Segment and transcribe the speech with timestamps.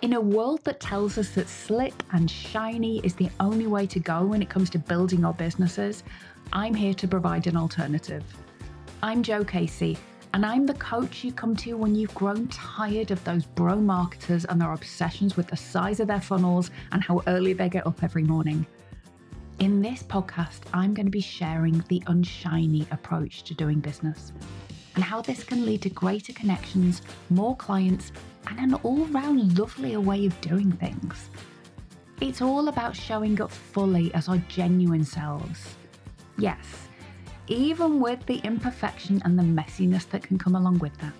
[0.00, 3.98] In a world that tells us that slick and shiny is the only way to
[3.98, 6.04] go when it comes to building our businesses,
[6.52, 8.22] I'm here to provide an alternative.
[9.02, 9.98] I'm Jo Casey,
[10.34, 14.44] and I'm the coach you come to when you've grown tired of those bro marketers
[14.44, 18.04] and their obsessions with the size of their funnels and how early they get up
[18.04, 18.64] every morning.
[19.58, 24.32] In this podcast, I'm going to be sharing the unshiny approach to doing business
[24.94, 28.10] and how this can lead to greater connections, more clients,
[28.48, 31.30] and an all round lovelier way of doing things.
[32.20, 35.76] It's all about showing up fully as our genuine selves.
[36.36, 36.88] Yes,
[37.46, 41.14] even with the imperfection and the messiness that can come along with that.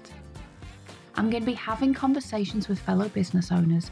[1.15, 3.91] I'm going to be having conversations with fellow business owners,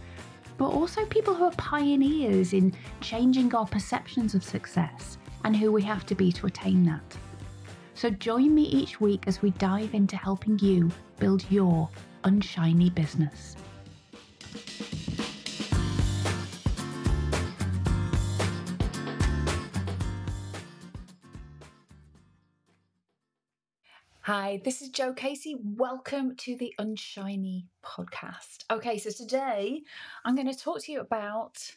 [0.59, 5.82] but also people who are pioneers in changing our perceptions of success and who we
[5.82, 7.16] have to be to attain that.
[7.95, 11.88] So join me each week as we dive into helping you build your
[12.27, 13.55] unshiny business.
[24.23, 25.55] Hi, this is Jo Casey.
[25.63, 28.65] Welcome to the Unshiny podcast.
[28.73, 29.83] Okay, so today
[30.24, 31.77] I'm going to talk to you about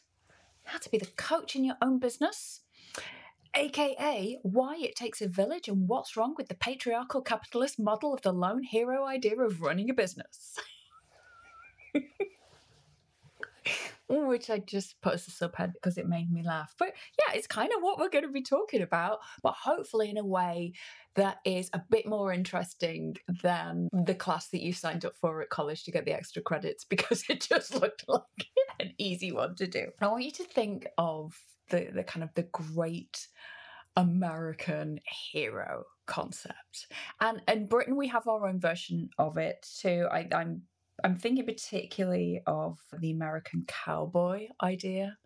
[0.63, 2.61] how to be the coach in your own business,
[3.55, 8.21] aka why it takes a village and what's wrong with the patriarchal capitalist model of
[8.21, 10.57] the lone hero idea of running a business.
[14.07, 16.73] Which I just put as a subhead because it made me laugh.
[16.79, 20.17] But yeah, it's kind of what we're going to be talking about, but hopefully in
[20.17, 20.73] a way
[21.15, 25.49] that is a bit more interesting than the class that you signed up for at
[25.49, 28.23] college to get the extra credits because it just looked like
[28.85, 29.87] an easy one to do.
[30.01, 31.37] I want you to think of
[31.69, 33.27] the, the kind of the great
[33.95, 34.99] American
[35.31, 36.87] hero concept.
[37.19, 40.07] And in Britain, we have our own version of it too.
[40.11, 40.63] I, I'm
[41.03, 45.17] I'm thinking particularly of the American cowboy idea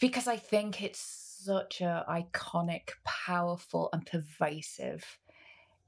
[0.00, 1.00] because I think it's
[1.44, 5.04] such a iconic, powerful, and pervasive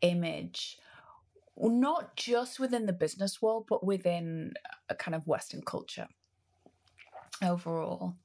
[0.00, 0.78] image,
[1.56, 4.54] not just within the business world, but within
[4.88, 6.08] a kind of Western culture
[7.42, 8.16] overall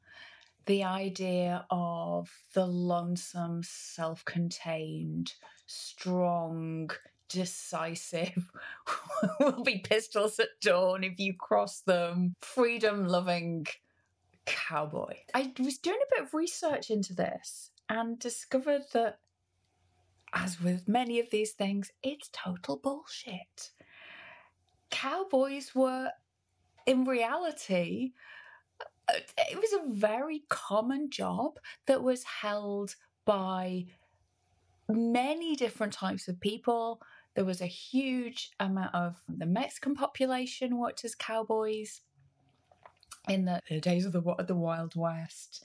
[0.66, 5.34] the idea of the lonesome, self contained,
[5.66, 6.90] strong,
[7.30, 8.52] decisive,
[9.40, 13.66] will be pistols at dawn if you cross them, freedom loving
[14.46, 15.16] cowboy.
[15.34, 19.20] I was doing a bit of research into this and discovered that,
[20.34, 23.72] as with many of these things, it's total bullshit.
[24.90, 26.10] Cowboys were,
[26.86, 28.12] in reality,
[29.10, 29.20] uh,
[29.50, 33.86] it was a very common job that was held by
[34.88, 37.02] many different types of people.
[37.36, 42.02] There was a huge amount of the Mexican population worked as cowboys
[43.28, 45.64] in the, the days of the, the Wild West.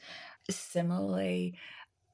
[0.48, 1.54] Similarly,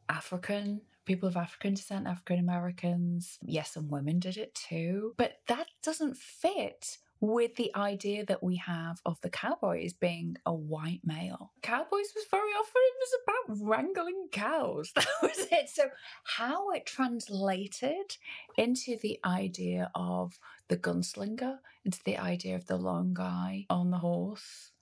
[0.09, 5.67] African people of African descent, African Americans, yes, some women did it too, but that
[5.83, 11.53] doesn't fit with the idea that we have of the cowboys being a white male.
[11.63, 14.93] Cowboys was very often it was about wrangling cows.
[14.97, 15.71] That was it.
[15.71, 15.85] So
[16.25, 18.17] how it translated
[18.57, 20.37] into the idea of
[20.67, 24.73] the gunslinger, into the idea of the long guy on the horse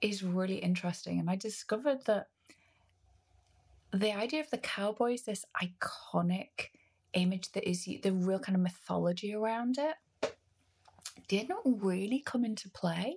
[0.00, 1.18] is really interesting.
[1.18, 2.28] And I discovered that
[3.96, 6.70] the idea of the cowboys, this iconic
[7.14, 10.34] image that is the real kind of mythology around it
[11.28, 13.16] did not really come into play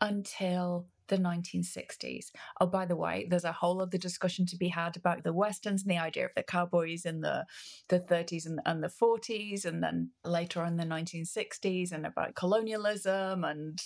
[0.00, 2.30] until the 1960s.
[2.60, 5.82] Oh, by the way, there's a whole other discussion to be had about the westerns
[5.82, 7.44] and the idea of the cowboys in the,
[7.88, 13.44] the 30s and, and the 40s, and then later on the 1960s, and about colonialism
[13.44, 13.82] and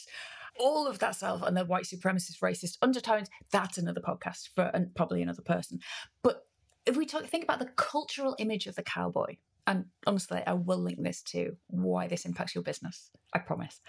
[0.59, 3.29] all of that stuff and the white supremacist racist undertones.
[3.51, 5.81] That's another podcast for and probably another person.
[6.23, 6.47] But
[6.87, 9.37] if we talk, think about the cultural image of the cowboy,
[9.67, 13.11] and honestly, I will link this to why this impacts your business.
[13.33, 13.81] I promise.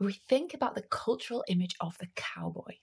[0.00, 2.74] If we think about the cultural image of the cowboy,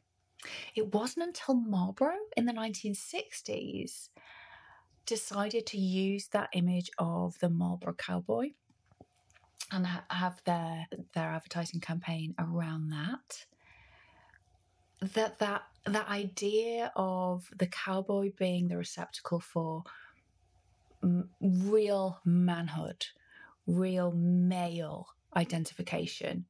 [0.76, 4.10] it wasn't until Marlboro in the 1960s
[5.06, 8.52] decided to use that image of the Marlboro cowboy
[9.72, 13.46] and have their their advertising campaign around that.
[15.14, 19.84] That that that idea of the cowboy being the receptacle for
[21.42, 23.06] real manhood,
[23.66, 26.46] real male identification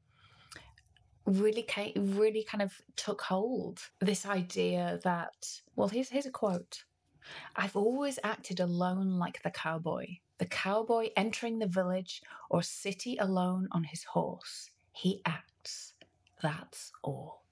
[1.26, 3.80] really came, really kind of took hold.
[4.00, 5.34] This idea that,
[5.76, 6.84] well, here's, here's a quote.
[7.56, 10.08] I've always acted alone like the cowboy,
[10.38, 14.70] the cowboy entering the village or city alone on his horse.
[14.92, 15.94] He acts.
[16.42, 17.44] That's all.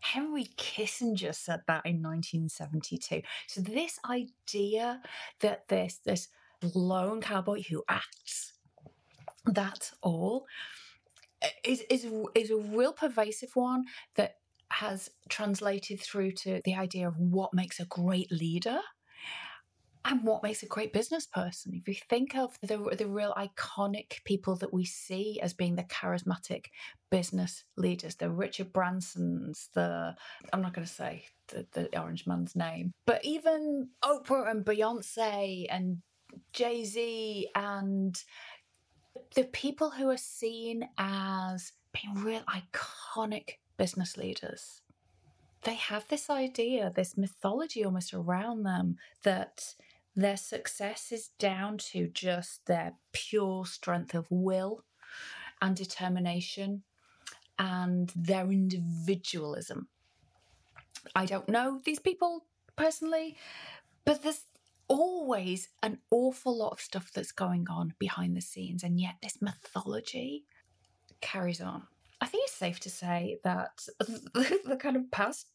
[0.00, 3.22] Henry Kissinger said that in 1972.
[3.46, 5.00] So this idea
[5.40, 6.28] that this this
[6.74, 8.54] lone cowboy who acts
[9.46, 10.46] that's all
[11.64, 13.84] is is is a real pervasive one
[14.16, 14.36] that
[14.70, 18.80] has translated through to the idea of what makes a great leader
[20.04, 21.72] and what makes a great business person.
[21.74, 25.84] If you think of the, the real iconic people that we see as being the
[25.84, 26.66] charismatic
[27.10, 30.14] business leaders, the Richard Bransons, the,
[30.52, 35.66] I'm not going to say the, the Orange Man's name, but even Oprah and Beyonce
[35.70, 35.98] and
[36.52, 38.14] Jay Z and
[39.34, 44.82] the people who are seen as being real iconic business leaders
[45.64, 49.74] they have this idea, this mythology almost around them that
[50.16, 54.84] their success is down to just their pure strength of will
[55.60, 56.82] and determination
[57.58, 59.88] and their individualism.
[61.14, 62.46] I don't know these people
[62.76, 63.36] personally,
[64.04, 64.44] but there's
[64.88, 69.40] always an awful lot of stuff that's going on behind the scenes, and yet this
[69.40, 70.44] mythology
[71.20, 71.84] carries on.
[72.20, 75.46] I think it's safe to say that the kind of past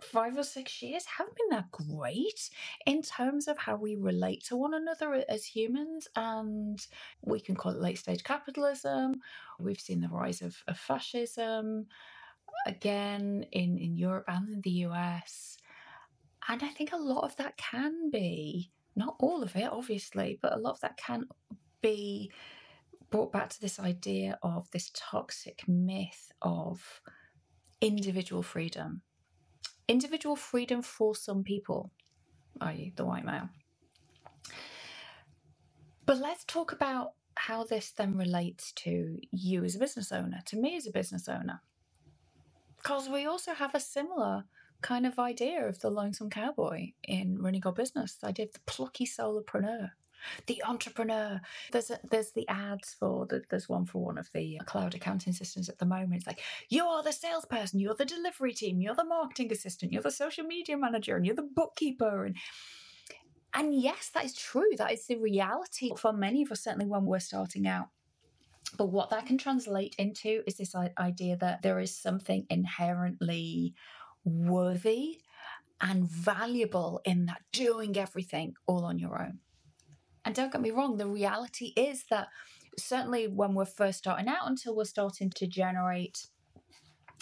[0.00, 2.50] five or six years haven't been that great
[2.86, 6.08] in terms of how we relate to one another as humans.
[6.16, 6.84] And
[7.22, 9.20] we can call it late stage capitalism.
[9.58, 11.86] We've seen the rise of, of fascism
[12.66, 15.58] again in, in Europe and in the US.
[16.48, 20.54] And I think a lot of that can be, not all of it, obviously, but
[20.54, 21.24] a lot of that can
[21.82, 22.30] be
[23.10, 27.00] brought back to this idea of this toxic myth of
[27.80, 29.02] individual freedom
[29.88, 31.90] individual freedom for some people,
[32.60, 33.48] i.e., the white male.
[36.06, 40.56] But let's talk about how this then relates to you as a business owner, to
[40.56, 41.60] me as a business owner.
[42.76, 44.44] Because we also have a similar
[44.80, 49.06] kind of idea of the lonesome cowboy in running our business, idea of the plucky
[49.06, 49.90] solopreneur
[50.46, 51.40] the entrepreneur.
[51.72, 55.32] There's a, there's the ads for the, there's one for one of the cloud accounting
[55.32, 56.16] systems at the moment.
[56.16, 60.02] It's like you are the salesperson, you're the delivery team, you're the marketing assistant, you're
[60.02, 62.36] the social media manager, and you're the bookkeeper, and
[63.54, 64.70] and yes, that is true.
[64.76, 67.88] That is the reality for many of us, certainly when we're starting out.
[68.76, 73.74] But what that can translate into is this idea that there is something inherently
[74.24, 75.20] worthy
[75.80, 79.38] and valuable in that doing everything all on your own.
[80.24, 82.28] And don't get me wrong, the reality is that
[82.78, 86.26] certainly when we're first starting out until we're starting to generate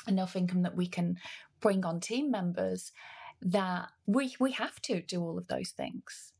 [0.06, 1.19] enough income that we can
[1.60, 2.93] bring on team members,
[3.40, 6.32] that we we have to do all of those things.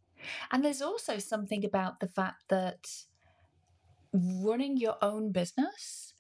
[0.51, 2.89] And there's also something about the fact that
[4.13, 6.15] running your own business,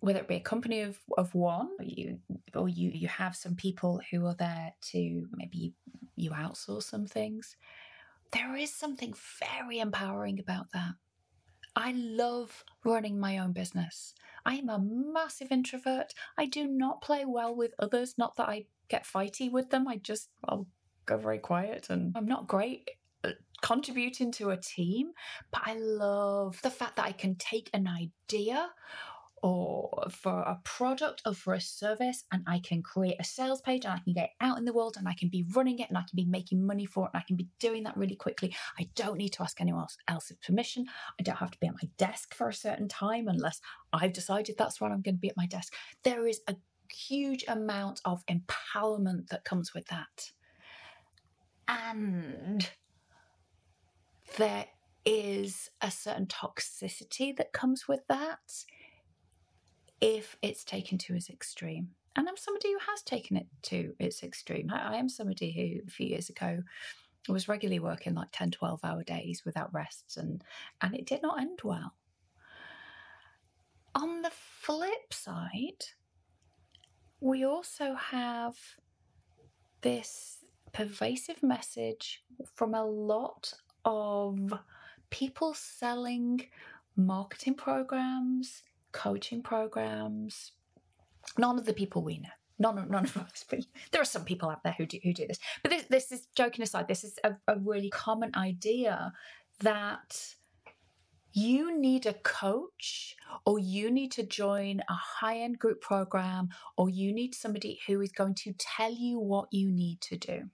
[0.00, 2.18] whether it be a company of, of one, or you
[2.54, 5.72] or you you have some people who are there to maybe
[6.16, 7.56] you outsource some things
[8.32, 10.92] there is something very empowering about that.
[11.76, 14.14] I love running my own business.
[14.44, 16.14] I am a massive introvert.
[16.36, 18.14] I do not play well with others.
[18.18, 19.86] Not that I get fighty with them.
[19.86, 20.66] I just, I'll
[21.06, 22.90] go very quiet and I'm not great
[23.24, 25.12] at contributing to a team,
[25.50, 28.70] but I love the fact that I can take an idea
[29.42, 33.84] or for a product or for a service and I can create a sales page
[33.84, 35.96] and I can get out in the world and I can be running it and
[35.96, 38.54] I can be making money for it and I can be doing that really quickly.
[38.78, 40.86] I don't need to ask anyone else, else's permission.
[41.18, 43.60] I don't have to be at my desk for a certain time unless
[43.92, 45.74] I've decided that's when I'm going to be at my desk.
[46.02, 46.56] There is a
[46.92, 50.32] huge amount of empowerment that comes with that.
[51.68, 52.68] And
[54.36, 54.66] there
[55.04, 58.64] is a certain toxicity that comes with that
[60.00, 61.88] if it's taken to its extreme.
[62.16, 64.70] And I'm somebody who has taken it to its extreme.
[64.72, 66.62] I, I am somebody who, a few years ago,
[67.28, 70.42] was regularly working like 10, 12 hour days without rests, and,
[70.80, 71.94] and it did not end well.
[73.94, 75.84] On the flip side,
[77.20, 78.56] we also have
[79.82, 80.38] this
[80.72, 82.22] pervasive message
[82.54, 83.52] from a lot
[83.84, 84.52] of
[85.10, 86.46] people selling
[86.96, 90.52] marketing programs, coaching programs.
[91.38, 92.28] None of the people we know.
[92.58, 95.26] None, none of us, but there are some people out there who do, who do
[95.26, 95.38] this.
[95.62, 99.12] But this, this is joking aside, this is a, a really common idea
[99.60, 100.34] that
[101.32, 103.16] you need a coach
[103.46, 108.00] or you need to join a high end group program or you need somebody who
[108.00, 110.50] is going to tell you what you need to do.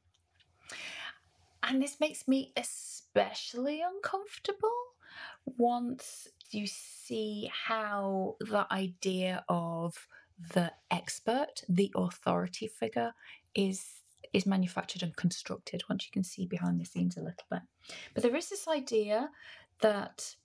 [1.62, 4.70] And this makes me especially uncomfortable
[5.44, 10.06] once you see how the idea of
[10.52, 13.12] the expert, the authority figure
[13.54, 13.86] is
[14.32, 17.62] is manufactured and constructed once you can see behind the scenes a little bit.
[18.12, 19.30] But there is this idea
[19.80, 20.36] that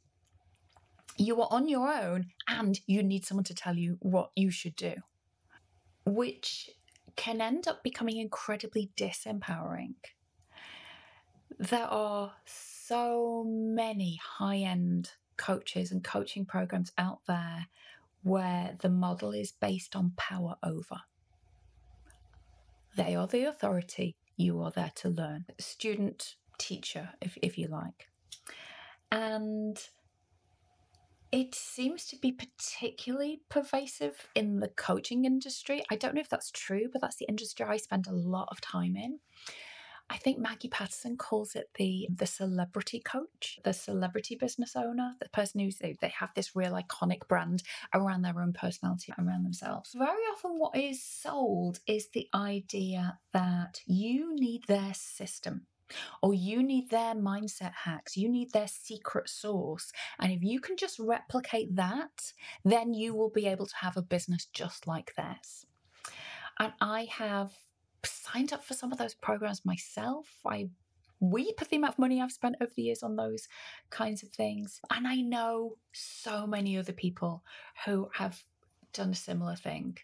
[1.18, 4.76] you are on your own and you need someone to tell you what you should
[4.76, 4.94] do,
[6.06, 6.70] which
[7.16, 9.96] can end up becoming incredibly disempowering.
[11.60, 17.68] There are so many high end coaches and coaching programs out there
[18.24, 21.02] where the model is based on power over.
[22.96, 25.46] They are the authority, you are there to learn.
[25.60, 28.10] Student, teacher, if, if you like.
[29.12, 29.80] And
[31.32, 35.84] it seems to be particularly pervasive in the coaching industry.
[35.90, 38.60] I don't know if that's true, but that's the industry I spend a lot of
[38.60, 39.20] time in.
[40.12, 45.30] I think Maggie Patterson calls it the the celebrity coach, the celebrity business owner, the
[45.30, 47.64] person who's they, they have this real iconic brand
[47.94, 49.94] around their own personality, around themselves.
[49.98, 55.66] Very often, what is sold is the idea that you need their system
[56.22, 59.94] or you need their mindset hacks, you need their secret sauce.
[60.20, 62.34] And if you can just replicate that,
[62.66, 65.66] then you will be able to have a business just like theirs.
[66.60, 67.54] And I have
[68.06, 70.28] signed up for some of those programs myself.
[70.46, 70.70] I
[71.20, 73.48] weep at the amount of money I've spent over the years on those
[73.90, 74.82] kinds of things.
[74.90, 77.44] And I know so many other people
[77.86, 78.44] who have
[78.92, 79.98] done a similar thing.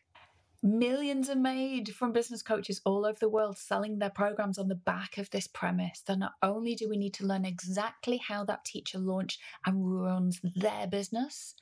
[0.63, 4.75] Millions are made from business coaches all over the world selling their programs on the
[4.75, 8.65] back of this premise that not only do we need to learn exactly how that
[8.65, 11.55] teacher launched and runs their business,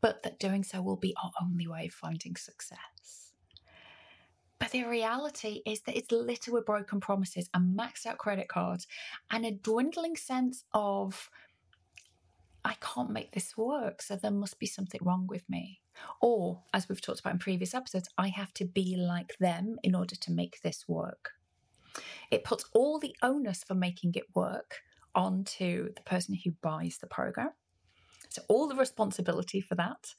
[0.00, 3.25] but that doing so will be our only way of finding success.
[4.58, 8.86] But the reality is that it's littered with broken promises and maxed out credit cards
[9.30, 11.30] and a dwindling sense of
[12.64, 15.82] I can't make this work, so there must be something wrong with me.
[16.20, 19.94] Or, as we've talked about in previous episodes, I have to be like them in
[19.94, 21.30] order to make this work.
[22.30, 24.80] It puts all the onus for making it work
[25.14, 27.50] onto the person who buys the program.
[28.48, 30.14] All the responsibility for that.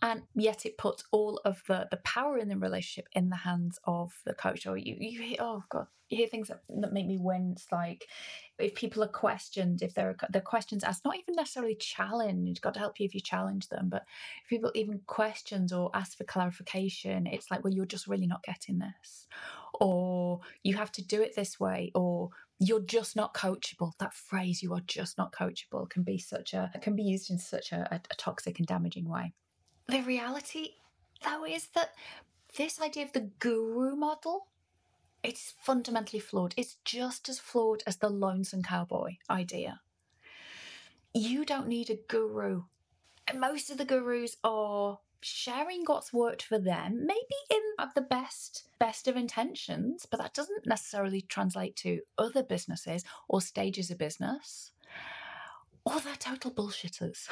[0.00, 3.78] And yet it puts all of the, the power in the relationship in the hands
[3.84, 4.66] of the coach.
[4.66, 8.06] Or you, you hear, oh God, you hear things that, that make me wince, like
[8.58, 12.76] if people are questioned, if there are the questions asked, not even necessarily challenged, God
[12.76, 14.02] help you if you challenge them, but
[14.44, 18.42] if people even questions or ask for clarification, it's like, well, you're just really not
[18.44, 19.26] getting this.
[19.80, 23.92] Or you have to do it this way, or you're just not coachable.
[23.98, 27.38] That phrase, you are just not coachable, can be such a can be used in
[27.38, 29.32] such a, a, toxic and damaging way.
[29.88, 30.74] The reality,
[31.24, 31.94] though, is that
[32.56, 34.46] this idea of the guru model
[35.22, 36.54] it's fundamentally flawed.
[36.56, 39.80] It's just as flawed as the lonesome cowboy idea.
[41.14, 42.64] You don't need a guru.
[43.34, 48.64] Most of the gurus are sharing what's worked for them, maybe in of the best
[48.78, 54.72] best of intentions, but that doesn't necessarily translate to other businesses or stages of business.
[55.84, 57.28] Or they're total bullshitters.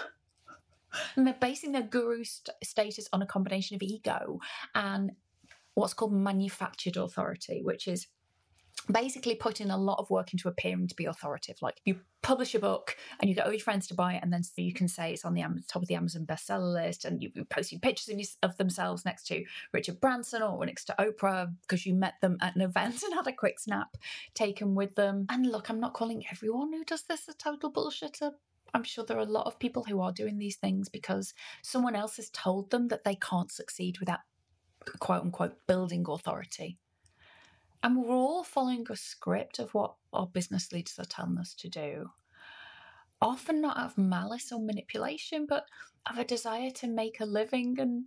[1.17, 4.41] and they're basing their guru st- status on a combination of ego
[4.75, 5.13] and
[5.75, 8.07] what's called manufactured authority, which is
[8.91, 11.61] basically putting a lot of work into appearing to be authoritative.
[11.63, 14.33] Like you publish a book and you get all your friends to buy it, and
[14.33, 17.31] then you can say it's on the top of the Amazon bestseller list, and you,
[17.39, 21.95] are posting pictures of themselves next to Richard Branson or next to Oprah because you
[21.95, 23.97] met them at an event and had a quick snap
[24.35, 25.27] taken with them.
[25.31, 28.33] And look, I'm not calling everyone who does this a total bullshitter.
[28.73, 31.97] I'm sure there are a lot of people who are doing these things because someone
[31.97, 34.21] else has told them that they can't succeed without
[35.01, 36.79] quote unquote building authority.
[37.83, 41.69] And we're all following a script of what our business leaders are telling us to
[41.69, 42.11] do.
[43.23, 45.65] Often not out of malice or manipulation, but
[46.11, 48.05] of a desire to make a living and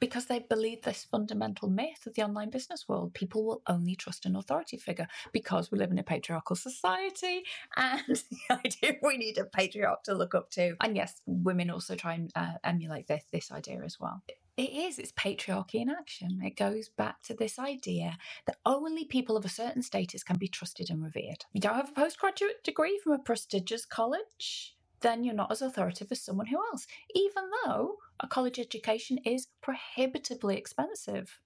[0.00, 4.26] because they believe this fundamental myth of the online business world people will only trust
[4.26, 7.42] an authority figure because we live in a patriarchal society
[7.76, 11.94] and the idea we need a patriarch to look up to and yes women also
[11.94, 14.22] try and uh, emulate this, this idea as well
[14.58, 16.40] it is, it's patriarchy in action.
[16.42, 20.48] It goes back to this idea that only people of a certain status can be
[20.48, 21.44] trusted and revered.
[21.52, 26.10] You don't have a postgraduate degree from a prestigious college, then you're not as authoritative
[26.10, 31.38] as someone who else, even though a college education is prohibitively expensive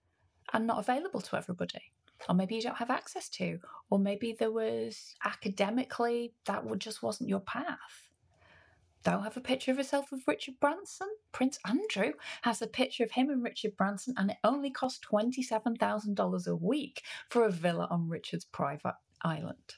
[0.55, 1.93] and not available to everybody.
[2.31, 3.59] Or maybe you don't have access to,
[3.91, 8.09] or maybe there was academically that just wasn't your path
[9.03, 11.09] don't have a picture of herself with Richard Branson.
[11.33, 16.47] Prince Andrew has a picture of him and Richard Branson, and it only costs $27,000
[16.47, 19.77] a week for a villa on Richard's private island.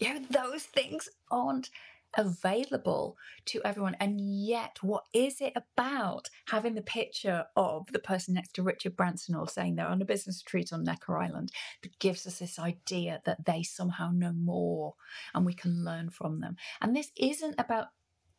[0.00, 1.70] Know, those things aren't
[2.16, 3.96] available to everyone.
[4.00, 8.96] And yet, what is it about having the picture of the person next to Richard
[8.96, 11.52] Branson or saying they're on a business retreat on Necker Island
[11.82, 14.94] that gives us this idea that they somehow know more
[15.34, 16.56] and we can learn from them?
[16.80, 17.88] And this isn't about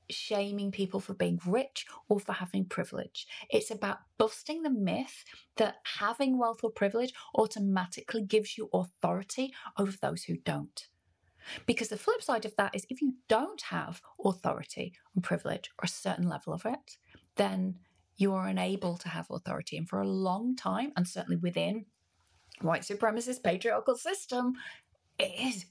[0.10, 3.28] shaming people for being rich or for having privilege.
[3.50, 5.24] It's about busting the myth
[5.58, 10.88] that having wealth or privilege automatically gives you authority over those who don't.
[11.66, 15.86] Because the flip side of that is if you don't have authority and privilege or
[15.86, 16.98] a certain level of it,
[17.36, 17.80] then
[18.16, 19.76] you are unable to have authority.
[19.78, 21.86] And for a long time, and certainly within
[22.62, 24.54] white supremacist patriarchal system,
[25.20, 25.66] it is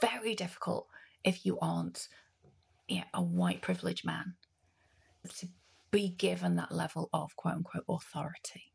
[0.00, 0.88] very difficult
[1.24, 2.08] if you aren't
[2.90, 4.34] know, a white privileged man
[5.38, 5.48] to
[5.90, 8.72] be given that level of quote unquote authority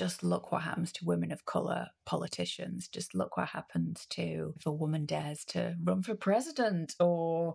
[0.00, 2.88] just look what happens to women of colour politicians.
[2.88, 7.54] Just look what happens to if a woman dares to run for president or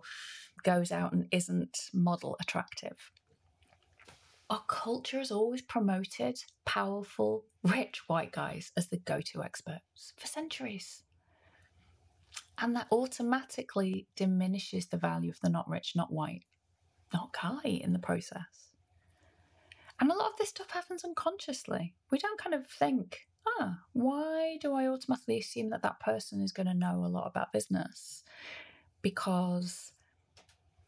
[0.62, 3.10] goes out and isn't model attractive.
[4.48, 10.28] Our culture has always promoted powerful, rich white guys as the go to experts for
[10.28, 11.02] centuries.
[12.58, 16.44] And that automatically diminishes the value of the not rich, not white,
[17.12, 18.72] not guy in the process.
[20.00, 21.94] And a lot of this stuff happens unconsciously.
[22.10, 26.52] We don't kind of think, ah, why do I automatically assume that that person is
[26.52, 28.24] going to know a lot about business?
[29.02, 29.92] Because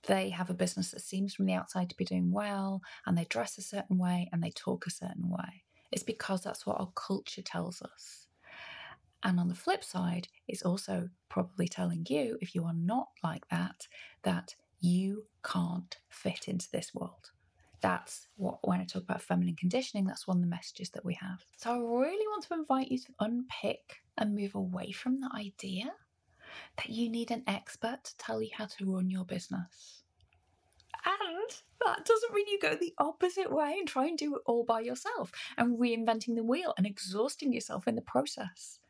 [0.07, 3.25] they have a business that seems from the outside to be doing well and they
[3.25, 5.65] dress a certain way and they talk a certain way.
[5.91, 8.28] It's because that's what our culture tells us.
[9.23, 13.49] And on the flip side, it's also probably telling you, if you are not like
[13.49, 13.89] that,
[14.23, 17.33] that you can't fit into this world
[17.81, 21.15] that's what when I talk about feminine conditioning, that's one of the messages that we
[21.15, 21.45] have.
[21.57, 25.93] So I really want to invite you to unpick and move away from the idea
[26.77, 30.03] that you need an expert to tell you how to run your business.
[31.05, 31.51] And
[31.85, 34.81] that doesn't mean you go the opposite way and try and do it all by
[34.81, 38.81] yourself and reinventing the wheel and exhausting yourself in the process.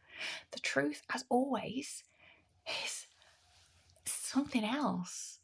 [0.53, 2.05] The truth, as always,
[2.85, 3.07] is
[4.05, 5.39] something else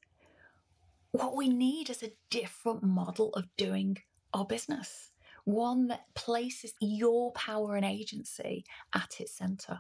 [1.15, 3.99] what we need is a different model of doing
[4.33, 5.13] our business,
[5.45, 9.79] one that places your power and agency at its center.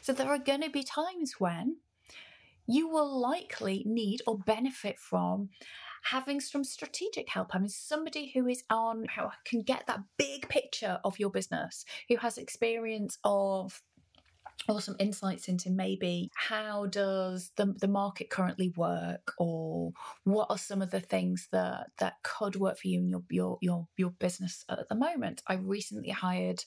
[0.00, 1.76] So there are going to be times when
[2.66, 5.50] you will likely need or benefit from
[6.02, 10.98] having some strategic help, having somebody who is on, who can get that big picture
[11.04, 13.82] of your business, who has experience of
[14.68, 19.92] or some insights into maybe how does the, the market currently work or
[20.24, 23.58] what are some of the things that that could work for you in your your
[23.60, 25.42] your, your business at the moment.
[25.46, 26.64] I recently hired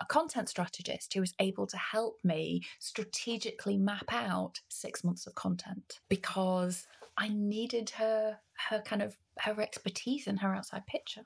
[0.00, 5.34] a content strategist who was able to help me strategically map out six months of
[5.34, 11.22] content because i needed her her kind of her expertise and her outside picture.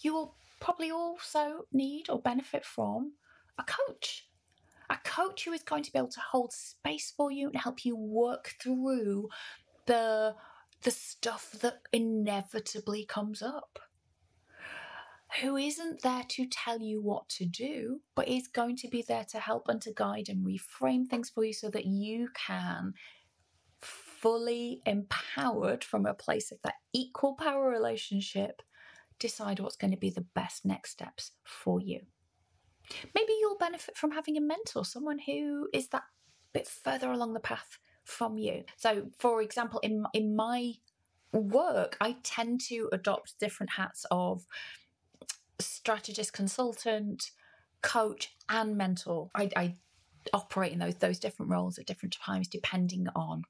[0.00, 3.12] You will probably also need or benefit from
[3.58, 4.28] a coach.
[4.90, 7.84] A coach who is going to be able to hold space for you and help
[7.84, 9.28] you work through
[9.86, 10.34] the
[10.82, 13.80] the stuff that inevitably comes up.
[15.42, 19.24] Who isn't there to tell you what to do, but is going to be there
[19.30, 22.94] to help and to guide and reframe things for you so that you can
[24.20, 28.62] fully empowered from a place of that equal power relationship
[29.18, 32.00] decide what's going to be the best next steps for you.
[33.14, 36.04] Maybe you'll benefit from having a mentor, someone who is that
[36.52, 38.64] bit further along the path from you.
[38.76, 40.74] So, for example, in in my
[41.32, 44.46] work, I tend to adopt different hats of
[45.60, 47.30] strategist, consultant,
[47.82, 49.30] coach, and mentor.
[49.34, 49.76] I, I
[50.32, 53.42] operate in those those different roles at different times, depending on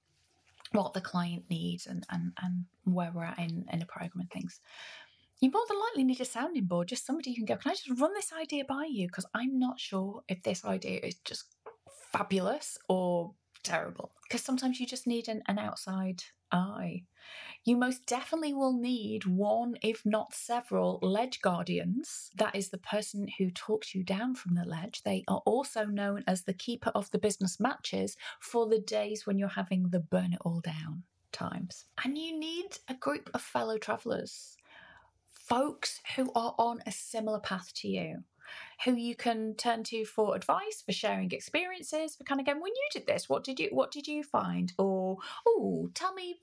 [0.72, 4.31] what the client needs and and, and where we're at in, in a program and
[4.31, 4.61] things
[5.40, 7.74] you more than likely need a sounding board, just somebody you can go, Can I
[7.74, 9.07] just run this idea by you?
[9.07, 11.44] Because I'm not sure if this idea is just
[12.12, 14.12] fabulous or terrible.
[14.22, 17.02] Because sometimes you just need an, an outside eye.
[17.64, 22.30] You most definitely will need one, if not several, ledge guardians.
[22.36, 25.02] That is the person who talks you down from the ledge.
[25.02, 29.38] They are also known as the keeper of the business matches for the days when
[29.38, 31.84] you're having the burn it all down times.
[32.04, 34.56] And you need a group of fellow travelers
[35.48, 38.22] folks who are on a similar path to you
[38.84, 42.72] who you can turn to for advice for sharing experiences for kind of going when
[42.74, 46.37] you did this what did you what did you find or oh tell me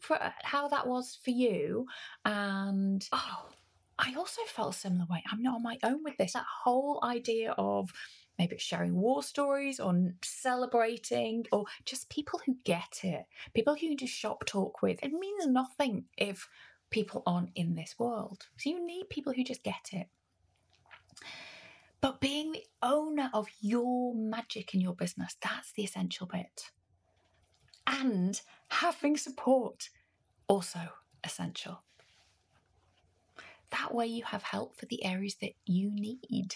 [0.44, 1.86] how that was for you
[2.26, 3.46] and oh
[3.98, 5.24] I also felt a similar way.
[5.32, 6.34] I'm not on my own with this.
[6.34, 7.94] That whole idea of
[8.38, 13.88] Maybe it's sharing war stories or celebrating or just people who get it, people who
[13.88, 15.00] you just shop talk with.
[15.02, 16.50] It means nothing if
[16.90, 18.48] people aren't in this world.
[18.58, 20.08] So you need people who just get it.
[22.02, 26.72] But being the owner of your magic in your business, that's the essential bit.
[27.88, 29.90] And having support,
[30.48, 30.80] also
[31.24, 31.84] essential.
[33.72, 36.56] That way, you have help for the areas that you need.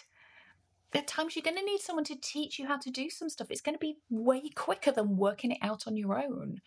[0.91, 3.29] There are times you're going to need someone to teach you how to do some
[3.29, 3.51] stuff.
[3.51, 6.61] It's going to be way quicker than working it out on your own.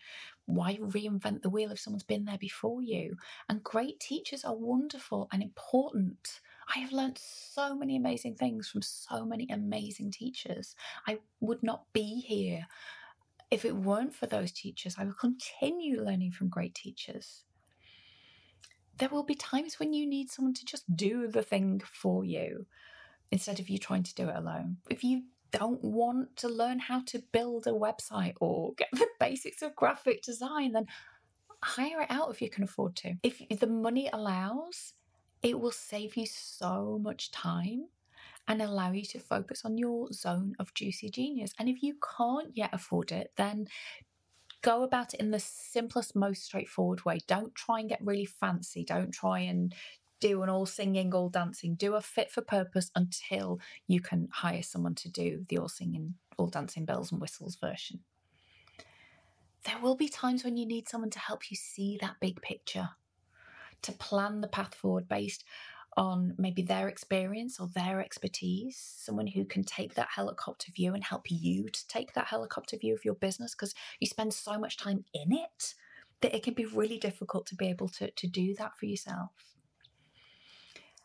[0.45, 3.17] Why reinvent the wheel if someone's been there before you?
[3.49, 6.39] And great teachers are wonderful and important.
[6.73, 10.75] I have learned so many amazing things from so many amazing teachers.
[11.07, 12.67] I would not be here
[13.51, 14.95] if it weren't for those teachers.
[14.97, 17.43] I will continue learning from great teachers
[18.97, 22.65] there will be times when you need someone to just do the thing for you
[23.31, 24.77] instead of you trying to do it alone.
[24.89, 29.61] If you don't want to learn how to build a website or get the basics
[29.61, 30.85] of graphic design, then
[31.63, 33.15] hire it out if you can afford to.
[33.23, 34.93] If the money allows,
[35.43, 37.89] it will save you so much time
[38.47, 41.53] and allow you to focus on your zone of juicy genius.
[41.59, 43.67] And if you can't yet afford it, then
[44.61, 47.19] go about it in the simplest, most straightforward way.
[47.27, 48.83] Don't try and get really fancy.
[48.83, 49.73] Don't try and
[50.19, 51.75] do an all singing, all dancing.
[51.75, 56.15] Do a fit for purpose until you can hire someone to do the all singing,
[56.37, 57.99] all dancing bells and whistles version.
[59.65, 62.89] There will be times when you need someone to help you see that big picture,
[63.83, 65.43] to plan the path forward based
[65.95, 71.03] on maybe their experience or their expertise, someone who can take that helicopter view and
[71.03, 74.77] help you to take that helicopter view of your business because you spend so much
[74.77, 75.75] time in it
[76.21, 79.31] that it can be really difficult to be able to, to do that for yourself.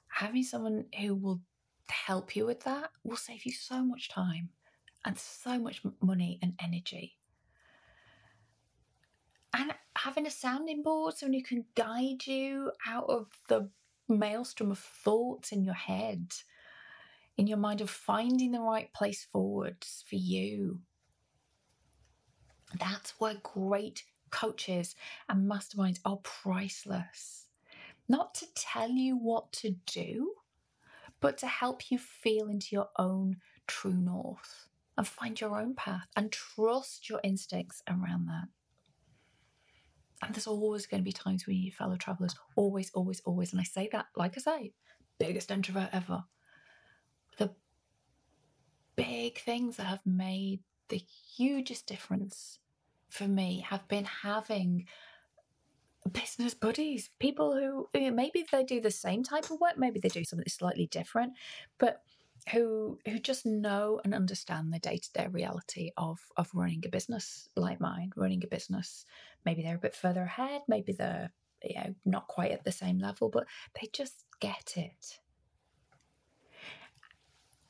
[0.08, 1.40] Having someone who will
[1.90, 4.48] help you with that will save you so much time
[5.04, 7.16] and so much money and energy.
[9.54, 9.74] And
[10.18, 13.70] having a sounding board, someone who can guide you out of the
[14.08, 16.32] maelstrom of thoughts in your head,
[17.36, 20.80] in your mind of finding the right place forwards for you.
[22.80, 24.96] That's why great coaches
[25.28, 27.46] and masterminds are priceless.
[28.08, 30.32] Not to tell you what to do,
[31.20, 33.36] but to help you feel into your own
[33.68, 38.48] true north and find your own path and trust your instincts around that.
[40.22, 42.34] And there's always going to be times when you need fellow travelers.
[42.56, 43.52] Always, always, always.
[43.52, 44.72] And I say that, like I say,
[45.18, 46.24] biggest introvert ever.
[47.36, 47.52] The
[48.96, 51.00] big things that have made the
[51.36, 52.58] hugest difference
[53.10, 54.86] for me have been having
[56.12, 60.24] business buddies, people who maybe they do the same type of work, maybe they do
[60.24, 61.34] something slightly different,
[61.78, 62.02] but
[62.52, 67.80] who who just know and understand the day-to-day reality of of running a business like
[67.80, 69.04] mine running a business
[69.44, 71.30] maybe they're a bit further ahead maybe they're
[71.62, 73.44] you know not quite at the same level but
[73.80, 75.20] they just get it.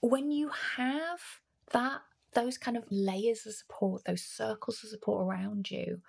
[0.00, 1.20] When you have
[1.72, 2.02] that
[2.34, 6.00] those kind of layers of support those circles of support around you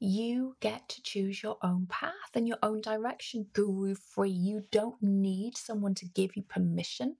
[0.00, 4.30] you get to choose your own path and your own direction guru free.
[4.30, 7.16] You don't need someone to give you permission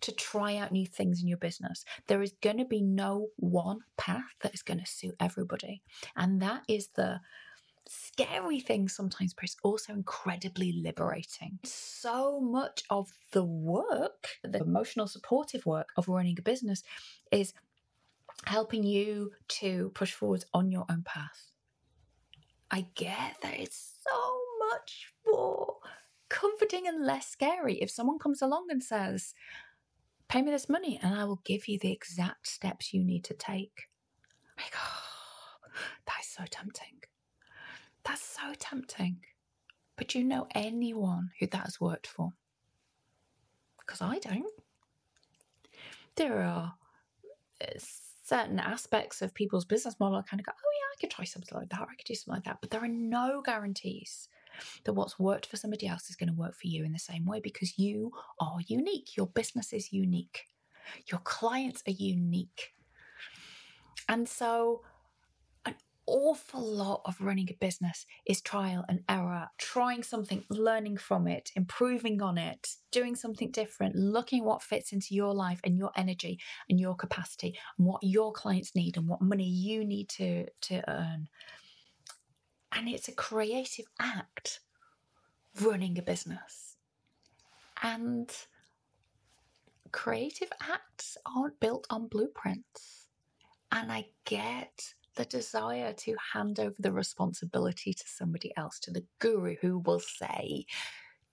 [0.00, 1.84] to try out new things in your business.
[2.06, 5.82] There is going to be no one path that is going to suit everybody.
[6.16, 7.20] And that is the
[7.88, 11.58] scary thing sometimes, but it's also incredibly liberating.
[11.64, 16.82] So much of the work, the emotional supportive work of running a business,
[17.32, 17.52] is
[18.44, 21.50] helping you to push forward on your own path.
[22.70, 25.76] I get that it's so much more
[26.30, 29.34] comforting and less scary if someone comes along and says,
[30.28, 33.34] Pay me this money and I will give you the exact steps you need to
[33.34, 33.88] take.
[34.56, 35.68] Like, oh,
[36.06, 37.00] that's so tempting.
[38.04, 39.18] That's so tempting.
[39.96, 42.32] But you know anyone who that has worked for?
[43.78, 44.46] Because I don't.
[46.14, 46.74] There are
[47.60, 47.78] uh,
[48.24, 51.24] certain aspects of people's business model I kind of go, oh yeah, I could try
[51.24, 52.58] something like that, or I could do something like that.
[52.60, 54.28] But there are no guarantees
[54.84, 57.26] that what's worked for somebody else is going to work for you in the same
[57.26, 59.16] way because you are unique.
[59.16, 60.46] Your business is unique.
[61.10, 62.72] Your clients are unique.
[64.08, 64.82] And so,
[65.64, 65.74] an
[66.06, 71.52] awful lot of running a business is trial and error, trying something, learning from it,
[71.54, 76.40] improving on it, doing something different, looking what fits into your life and your energy
[76.68, 80.82] and your capacity and what your clients need and what money you need to, to
[80.90, 81.28] earn.
[82.72, 84.60] And it's a creative act
[85.60, 86.76] running a business.
[87.82, 88.30] And
[89.92, 93.06] creative acts aren't built on blueprints.
[93.72, 99.04] And I get the desire to hand over the responsibility to somebody else, to the
[99.18, 100.66] guru who will say,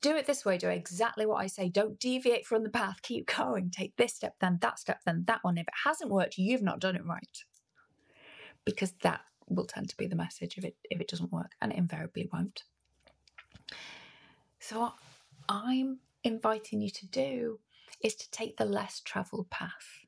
[0.02, 1.70] do it this way, do exactly what I say.
[1.70, 3.02] Don't deviate from the path.
[3.02, 3.72] Keep going.
[3.72, 5.58] Take this step, then that step, then that one.
[5.58, 7.44] If it hasn't worked, you've not done it right.
[8.66, 11.72] Because that will tend to be the message if it if it doesn't work, and
[11.72, 12.64] it invariably won't.
[14.60, 14.96] So what
[15.50, 17.60] I'm inviting you to do
[18.02, 20.06] is to take the less traveled path.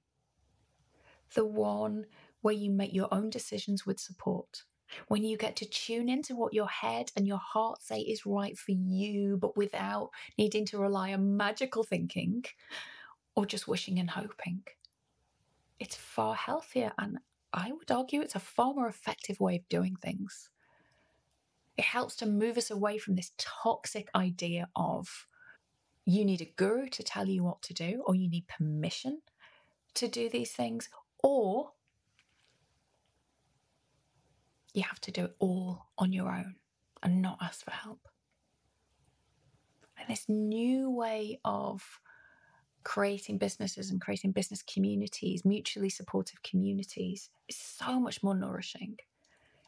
[1.33, 2.05] The one
[2.41, 4.63] where you make your own decisions with support
[5.07, 8.57] when you get to tune into what your head and your heart say is right
[8.57, 12.43] for you, but without needing to rely on magical thinking
[13.35, 14.63] or just wishing and hoping.
[15.79, 17.19] It's far healthier, and
[17.53, 20.49] I would argue it's a far more effective way of doing things.
[21.77, 25.27] It helps to move us away from this toxic idea of
[26.05, 29.21] you need a guru to tell you what to do, or you need permission
[29.95, 30.89] to do these things,
[31.23, 31.71] or
[34.73, 36.55] you have to do it all on your own
[37.03, 38.07] and not ask for help.
[39.97, 41.83] And this new way of
[42.89, 48.97] creating businesses and creating business communities, mutually supportive communities, is so much more nourishing.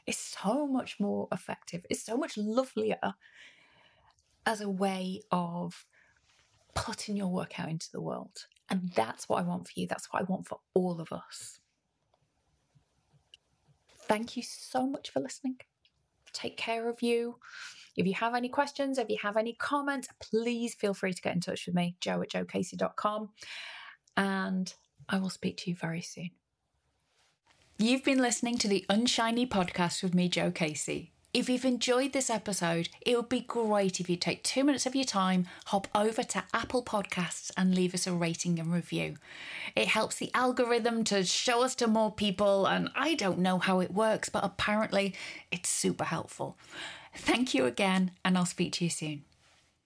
[0.07, 1.85] It's so much more effective.
[1.91, 3.13] It's so much lovelier
[4.47, 5.85] as a way of
[6.73, 8.47] putting your work out into the world.
[8.71, 9.85] And that's what I want for you.
[9.85, 11.59] That's what I want for all of us.
[14.07, 15.57] Thank you so much for listening.
[16.33, 17.35] Take care of you.
[17.95, 21.35] If you have any questions, if you have any comments, please feel free to get
[21.35, 23.29] in touch with me, joe at joecasey.com.
[24.17, 24.73] And
[25.09, 26.31] I will speak to you very soon.
[27.77, 31.11] You've been listening to the Unshiny podcast with me, Jo Casey.
[31.33, 34.95] If you've enjoyed this episode, it would be great if you take two minutes of
[34.95, 39.15] your time, hop over to Apple Podcasts and leave us a rating and review.
[39.73, 43.79] It helps the algorithm to show us to more people, and I don't know how
[43.79, 45.15] it works, but apparently
[45.53, 46.57] it's super helpful.
[47.13, 49.23] Thank you again, and I'll speak to you soon.